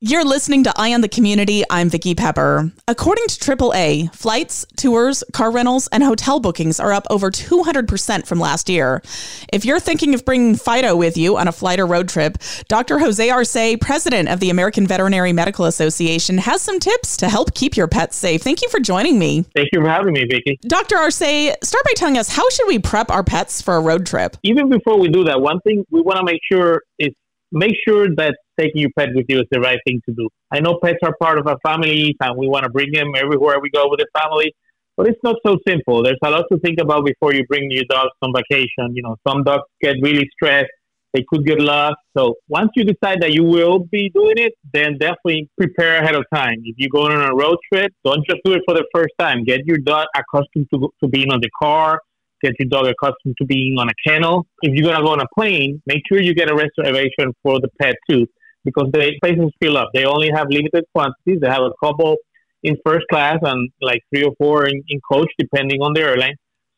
[0.00, 1.64] You're listening to Eye on the Community.
[1.68, 2.70] I'm Vicki Pepper.
[2.86, 8.38] According to AAA, flights, tours, car rentals, and hotel bookings are up over 200% from
[8.38, 9.02] last year.
[9.52, 12.38] If you're thinking of bringing Fido with you on a flight or road trip,
[12.68, 13.00] Dr.
[13.00, 17.76] Jose Arce, president of the American Veterinary Medical Association, has some tips to help keep
[17.76, 18.42] your pets safe.
[18.42, 19.46] Thank you for joining me.
[19.56, 20.60] Thank you for having me, Vicki.
[20.62, 20.96] Dr.
[20.96, 24.36] Arce, start by telling us how should we prep our pets for a road trip?
[24.44, 27.08] Even before we do that, one thing we want to make sure is
[27.50, 30.28] make sure that taking your pet with you is the right thing to do.
[30.50, 33.60] I know pets are part of our families and we want to bring them everywhere
[33.60, 34.54] we go with the family,
[34.96, 36.02] but it's not so simple.
[36.02, 38.94] There's a lot to think about before you bring your dogs on vacation.
[38.94, 40.70] You know, some dogs get really stressed.
[41.14, 41.96] They could get lost.
[42.16, 46.24] So once you decide that you will be doing it, then definitely prepare ahead of
[46.34, 46.56] time.
[46.64, 49.44] If you're going on a road trip, don't just do it for the first time.
[49.44, 52.00] Get your dog accustomed to, to being on the car.
[52.42, 54.46] Get your dog accustomed to being on a kennel.
[54.62, 57.58] If you're going to go on a plane, make sure you get a reservation for
[57.58, 58.26] the pet too
[58.64, 59.88] because the places fill up.
[59.94, 61.40] They only have limited quantities.
[61.40, 62.16] They have a couple
[62.62, 66.34] in first class and like three or four in, in coach, depending on the airline.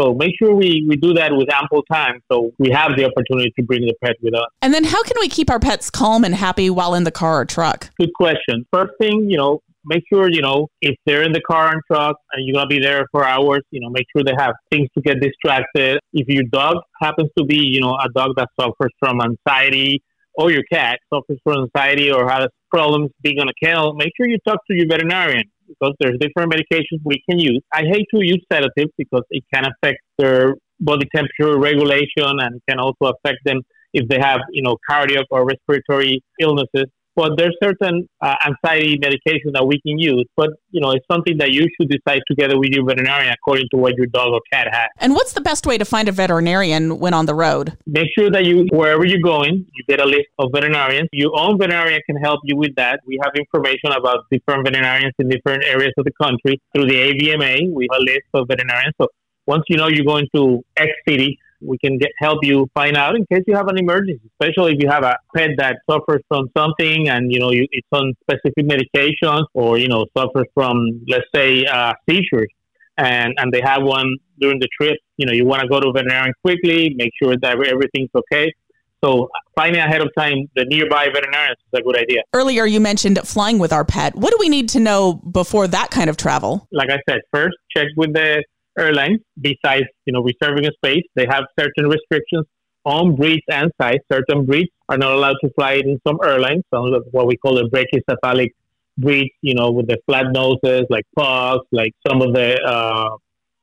[0.00, 3.52] So make sure we, we do that with ample time so we have the opportunity
[3.56, 4.46] to bring the pet with us.
[4.60, 7.42] And then how can we keep our pets calm and happy while in the car
[7.42, 7.90] or truck?
[7.98, 8.66] Good question.
[8.72, 12.16] First thing, you know, make sure, you know, if they're in the car and truck
[12.32, 14.88] and you're going to be there for hours, you know, make sure they have things
[14.96, 16.00] to get distracted.
[16.12, 20.02] If your dog happens to be, you know, a dog that suffers from anxiety
[20.34, 24.28] or your cat suffers from anxiety or has problems being on a kennel, make sure
[24.28, 27.62] you talk to your veterinarian because there's different medications we can use.
[27.72, 32.78] I hate to use sedatives because it can affect their body temperature regulation and can
[32.78, 33.62] also affect them
[33.92, 36.86] if they have, you know, cardiac or respiratory illnesses.
[37.16, 41.38] But there's certain uh, anxiety medications that we can use, but you know it's something
[41.38, 44.68] that you should decide together with your veterinarian according to what your dog or cat
[44.72, 44.88] has.
[44.98, 47.76] And what's the best way to find a veterinarian when on the road?
[47.86, 51.08] Make sure that you wherever you're going, you get a list of veterinarians.
[51.12, 53.00] Your own veterinarian can help you with that.
[53.06, 57.72] We have information about different veterinarians in different areas of the country through the AVMA.
[57.72, 58.94] We have a list of veterinarians.
[59.00, 59.08] So
[59.46, 63.16] once you know you're going to X city, we can get help you find out
[63.16, 66.48] in case you have an emergency, especially if you have a pet that suffers from
[66.56, 70.76] something and you know you, it's on specific medications or you know suffers from
[71.08, 72.48] let's say uh, seizures
[72.96, 74.98] and and they have one during the trip.
[75.16, 78.52] You know you want to go to a veterinarian quickly, make sure that everything's okay.
[79.04, 82.22] So finding ahead of time the nearby veterinarians is a good idea.
[82.32, 84.16] Earlier, you mentioned flying with our pet.
[84.16, 86.66] What do we need to know before that kind of travel?
[86.72, 88.42] Like I said, first check with the
[88.78, 92.46] airlines, besides you know reserving a space, they have certain restrictions
[92.84, 93.98] on breeds and size.
[94.12, 96.62] Certain breeds are not allowed to fly in some airlines.
[96.72, 98.50] Some of what we call the brachycephalic
[98.98, 103.16] breeds, you know, with the flat noses, like pugs, like some of the uh,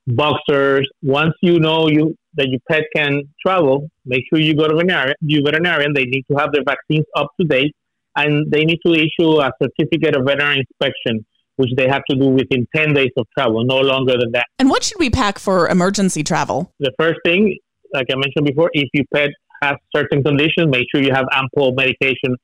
[0.07, 0.89] boxers.
[1.01, 5.16] Once you know you that your pet can travel, make sure you go to veterinarian.
[5.21, 5.94] You veterinarian.
[5.94, 7.75] They need to have their vaccines up to date,
[8.16, 11.25] and they need to issue a certificate of veterinary inspection
[11.61, 14.47] which they have to do within 10 days of travel, no longer than that.
[14.59, 16.73] And what should we pack for emergency travel?
[16.79, 17.57] The first thing,
[17.94, 19.29] like I mentioned before, if your pet
[19.61, 22.35] has certain conditions, make sure you have ample medication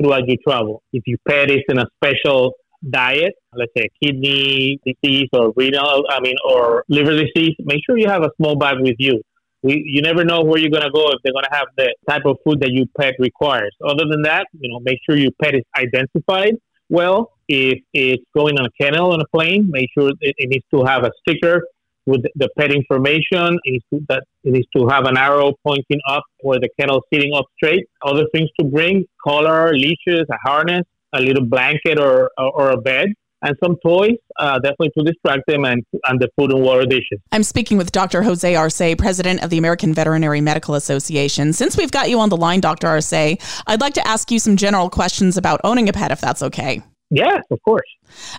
[0.00, 0.82] throughout your travel.
[0.92, 2.52] If your pet is in a special
[2.90, 8.08] diet, let's say kidney disease or renal, I mean, or liver disease, make sure you
[8.08, 9.22] have a small bag with you.
[9.62, 11.94] We, you never know where you're going to go if they're going to have the
[12.08, 13.74] type of food that your pet requires.
[13.82, 16.56] Other than that, you know, make sure your pet is identified
[16.90, 17.30] well.
[17.48, 20.84] If it's going on a kennel on a plane, make sure it, it needs to
[20.84, 21.62] have a sticker
[22.06, 23.58] with the pet information.
[23.64, 26.98] It needs, to, that, it needs to have an arrow pointing up where the kennel
[26.98, 27.86] is sitting up straight.
[28.04, 32.76] Other things to bring, collar, leashes, a harness, a little blanket or, or, or a
[32.76, 33.08] bed.
[33.44, 37.20] and some toys, uh, definitely to distract them, and and the food and water dishes.
[37.30, 38.22] I'm speaking with Dr.
[38.22, 41.52] Jose Arce, president of the American Veterinary Medical Association.
[41.52, 42.86] Since we've got you on the line, Dr.
[42.88, 46.42] Arce, I'd like to ask you some general questions about owning a pet, if that's
[46.42, 46.82] okay.
[47.14, 47.86] Yes, of course.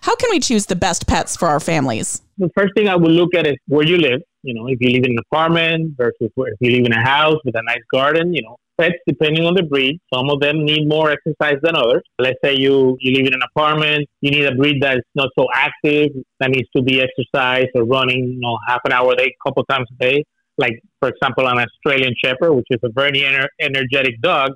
[0.01, 2.21] How can we choose the best pets for our families?
[2.37, 4.21] The first thing I would look at is where you live.
[4.43, 7.01] You know, if you live in an apartment versus where if you live in a
[7.01, 9.99] house with a nice garden, you know, pets depending on the breed.
[10.13, 12.03] Some of them need more exercise than others.
[12.19, 15.47] Let's say you, you live in an apartment, you need a breed that's not so
[15.53, 16.09] active,
[16.41, 19.49] that needs to be exercised or running, you know, half an hour a day, a
[19.49, 20.25] couple times a day.
[20.57, 24.51] Like, for example, an Australian Shepherd, which is a very ener- energetic dog.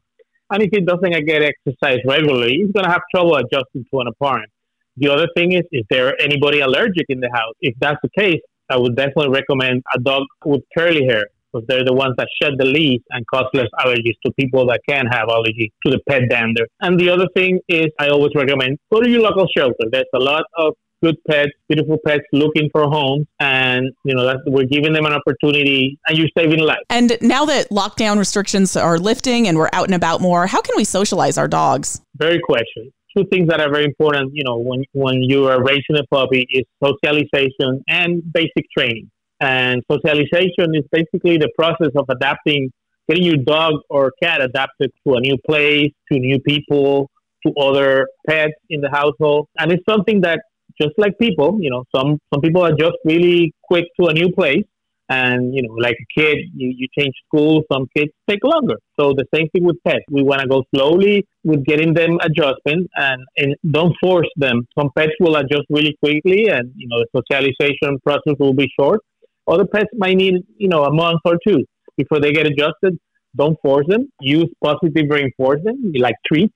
[0.51, 4.07] And if he doesn't get exercise regularly, he's going to have trouble adjusting to an
[4.07, 4.51] apartment.
[4.97, 7.53] The other thing is, is there anybody allergic in the house?
[7.61, 11.85] If that's the case, I would definitely recommend a dog with curly hair because they're
[11.85, 15.29] the ones that shed the least and cause less allergies to people that can have
[15.29, 16.67] allergy to the pet dander.
[16.81, 19.85] And the other thing is, I always recommend go to your local shelter.
[19.91, 24.39] There's a lot of good pets, beautiful pets looking for homes, and you know that's,
[24.47, 26.81] we're giving them an opportunity, and you're saving lives.
[26.89, 30.75] And now that lockdown restrictions are lifting and we're out and about more, how can
[30.77, 32.01] we socialize our dogs?
[32.15, 32.91] Very question.
[33.17, 36.45] Two things that are very important, you know, when when you are raising a puppy
[36.51, 39.09] is socialization and basic training.
[39.41, 42.71] And socialization is basically the process of adapting,
[43.07, 47.09] getting your dog or cat adapted to a new place, to new people,
[47.45, 49.47] to other pets in the household.
[49.57, 50.41] And it's something that,
[50.81, 54.31] just like people, you know, some, some people are just really quick to a new
[54.31, 54.63] place.
[55.11, 58.75] And, you know, like a kid, you, you change schools, some kids take longer.
[58.99, 60.05] So the same thing with pets.
[60.11, 64.67] We want to go slowly with getting them adjustment and, and don't force them.
[64.77, 68.99] Some pets will adjust really quickly and, you know, the socialization process will be short.
[69.47, 71.65] Other pets might need, you know, a month or two
[71.97, 72.99] before they get adjusted.
[73.35, 74.11] Don't force them.
[74.21, 76.53] Use positive reinforcement, like treats,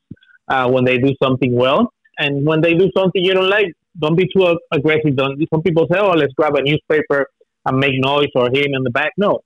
[0.47, 1.91] uh, when they do something well.
[2.19, 5.15] And when they do something you don't like, don't be too aggressive.
[5.15, 5.41] Don't.
[5.53, 7.27] Some people say, "Oh, let's grab a newspaper
[7.65, 9.41] and make noise or hit him in the back." No,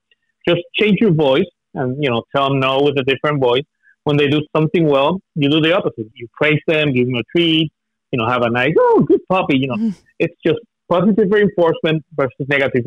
[0.48, 3.64] just change your voice and you know tell them no with a different voice.
[4.04, 6.08] When they do something well, you do the opposite.
[6.14, 7.72] You praise them, give them a treat,
[8.12, 9.58] you know, have a nice, oh, good puppy.
[9.58, 10.00] You know, mm-hmm.
[10.20, 10.60] it's just
[10.90, 12.86] positive reinforcement versus negative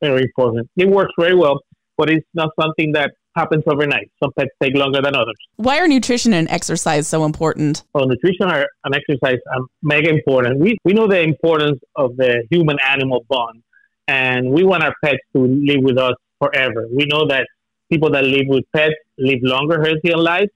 [0.00, 0.70] reinforcement.
[0.76, 1.60] It works very well,
[1.96, 4.10] but it's not something that happens overnight.
[4.22, 5.36] Some pets take longer than others.
[5.56, 7.82] Why are nutrition and exercise so important?
[7.94, 10.58] Well, nutrition and exercise are mega important.
[10.58, 13.62] We, we know the importance of the human animal bond,
[14.08, 16.86] and we want our pets to live with us forever.
[16.94, 17.46] We know that
[17.90, 20.50] people that live with pets live longer, healthier lives,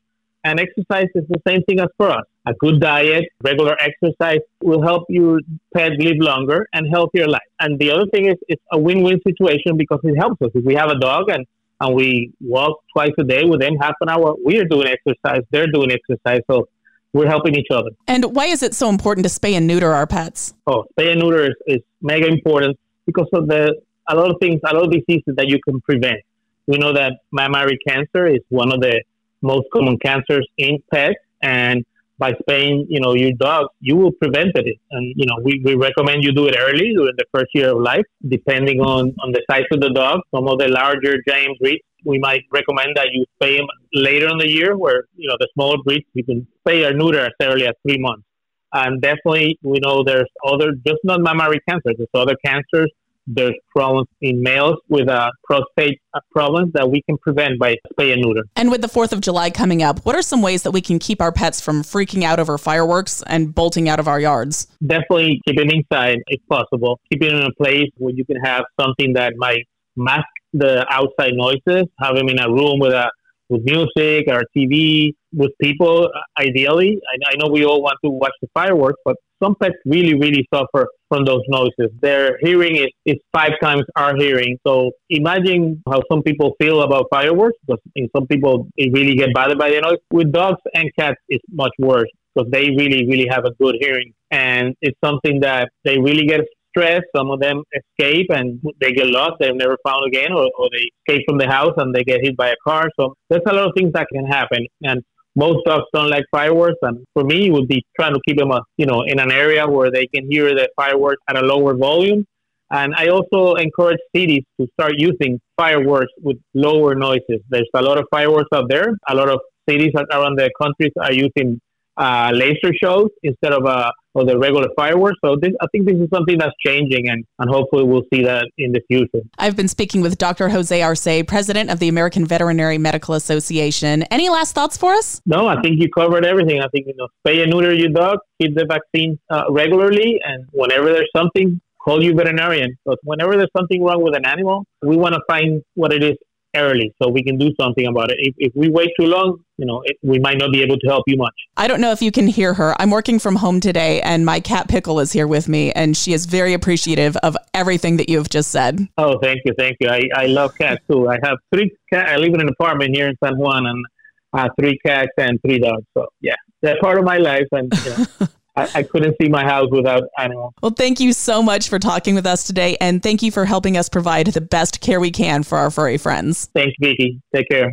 [0.44, 2.24] and exercise is the same thing as for us.
[2.48, 5.40] A good diet, regular exercise will help your
[5.74, 7.40] pet live longer and healthier life.
[7.58, 10.50] And the other thing is it's a win-win situation because it helps us.
[10.54, 11.44] If we have a dog and,
[11.80, 15.42] and we walk twice a day with them, half an hour, we are doing exercise,
[15.50, 16.40] they're doing exercise.
[16.48, 16.68] So
[17.12, 17.90] we're helping each other.
[18.06, 20.54] And why is it so important to spay and neuter our pets?
[20.68, 23.74] Oh, spay and neuter is, is mega important because of the
[24.08, 26.20] a lot of things, a lot of diseases that you can prevent.
[26.68, 29.02] We know that mammary cancer is one of the
[29.42, 31.16] most common cancers in pets.
[31.42, 31.84] And
[32.18, 34.78] by spaying, you know, your dog, you will prevent it.
[34.90, 37.78] And, you know, we, we recommend you do it early during the first year of
[37.78, 40.20] life, depending on, on the size of the dog.
[40.34, 44.38] Some of the larger giant breeds, we might recommend that you spay them later in
[44.38, 47.66] the year where, you know, the smaller breeds, you can spay or neuter as early
[47.66, 48.24] as three months.
[48.72, 52.90] And definitely, we know there's other, just not mammary cancer, there's other cancers
[53.26, 56.00] there's problems in males with uh, prostate
[56.30, 58.42] problems that we can prevent by spay and neuter.
[58.54, 60.98] And with the 4th of July coming up, what are some ways that we can
[60.98, 64.68] keep our pets from freaking out over fireworks and bolting out of our yards?
[64.86, 67.00] Definitely keep it inside if possible.
[67.10, 69.64] Keep it in a place where you can have something that might
[69.96, 71.88] mask the outside noises.
[72.00, 73.10] Have them in a room with a
[73.48, 76.10] with music or TV with people.
[76.38, 80.14] Ideally, I, I know we all want to watch the fireworks, but some pets really,
[80.14, 81.90] really suffer from those noises.
[82.00, 84.58] Their hearing is, is five times our hearing.
[84.66, 87.80] So imagine how some people feel about fireworks, because
[88.16, 89.98] some people they really get bothered by the noise.
[90.10, 94.12] With dogs and cats, it's much worse because they really, really have a good hearing.
[94.30, 97.06] And it's something that they really get stressed.
[97.16, 99.34] Some of them escape and they get lost.
[99.40, 102.36] They're never found again, or, or they escape from the house and they get hit
[102.36, 102.90] by a car.
[103.00, 104.66] So there's a lot of things that can happen.
[104.82, 105.02] And
[105.36, 108.50] most dogs don't like fireworks, and for me, it would be trying to keep them,
[108.50, 111.76] uh, you know, in an area where they can hear the fireworks at a lower
[111.76, 112.24] volume.
[112.70, 117.40] And I also encourage cities to start using fireworks with lower noises.
[117.48, 118.88] There's a lot of fireworks out there.
[119.08, 119.38] A lot of
[119.68, 121.60] cities around the countries are using
[121.96, 125.18] uh, laser shows instead of uh, of the regular fireworks.
[125.24, 128.48] So this, I think this is something that's changing, and, and hopefully we'll see that
[128.58, 129.24] in the future.
[129.38, 130.48] I've been speaking with Dr.
[130.48, 134.02] Jose Arce, president of the American Veterinary Medical Association.
[134.04, 135.20] Any last thoughts for us?
[135.26, 136.60] No, I think you covered everything.
[136.60, 140.46] I think you know, spay and neuter your dog, keep the vaccine uh, regularly, and
[140.52, 142.76] whenever there's something, call your veterinarian.
[142.84, 146.16] Because whenever there's something wrong with an animal, we want to find what it is
[146.54, 148.16] early so we can do something about it.
[148.18, 150.86] If, if we wait too long, you know, it, we might not be able to
[150.86, 151.34] help you much.
[151.56, 152.74] I don't know if you can hear her.
[152.80, 156.12] I'm working from home today, and my cat Pickle is here with me, and she
[156.12, 158.88] is very appreciative of everything that you have just said.
[158.98, 159.88] Oh, thank you, thank you.
[159.88, 161.08] I, I love cats too.
[161.08, 162.10] I have three cats.
[162.10, 163.84] I live in an apartment here in San Juan, and
[164.32, 165.84] I have three cats and three dogs.
[165.96, 169.44] So yeah, they're part of my life, and you know, I, I, couldn't see my
[169.44, 170.54] house without animals.
[170.62, 173.76] Well, thank you so much for talking with us today, and thank you for helping
[173.76, 176.48] us provide the best care we can for our furry friends.
[176.54, 177.20] Thanks, Vicki.
[177.34, 177.72] Take care.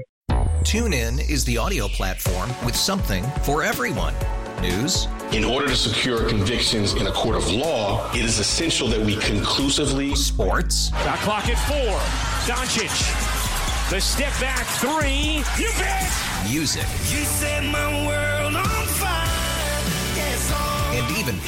[0.63, 4.13] TuneIn is the audio platform with something for everyone.
[4.61, 5.07] News.
[5.33, 9.17] In order to secure convictions in a court of law, it is essential that we
[9.17, 10.15] conclusively.
[10.15, 10.89] Sports.
[10.91, 11.99] Got clock at four.
[12.47, 13.89] Doncic.
[13.89, 15.43] The step back three.
[15.61, 16.09] You bet.
[16.49, 16.83] Music.
[17.11, 18.32] You set my world